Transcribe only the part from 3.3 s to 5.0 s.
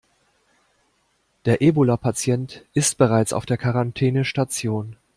auf der Quarantänestation.